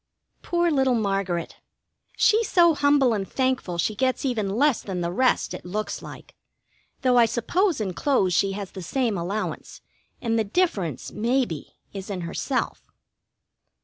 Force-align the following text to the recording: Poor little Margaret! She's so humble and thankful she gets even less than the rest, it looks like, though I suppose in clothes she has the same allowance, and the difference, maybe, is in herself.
Poor 0.41 0.71
little 0.71 0.95
Margaret! 0.95 1.57
She's 2.17 2.49
so 2.49 2.73
humble 2.73 3.13
and 3.13 3.31
thankful 3.31 3.77
she 3.77 3.93
gets 3.93 4.25
even 4.25 4.49
less 4.49 4.81
than 4.81 5.01
the 5.01 5.11
rest, 5.11 5.53
it 5.53 5.63
looks 5.63 6.01
like, 6.01 6.33
though 7.03 7.19
I 7.19 7.27
suppose 7.27 7.79
in 7.79 7.93
clothes 7.93 8.33
she 8.33 8.53
has 8.53 8.71
the 8.71 8.81
same 8.81 9.15
allowance, 9.15 9.81
and 10.19 10.39
the 10.39 10.43
difference, 10.43 11.11
maybe, 11.11 11.75
is 11.93 12.09
in 12.09 12.21
herself. 12.21 12.81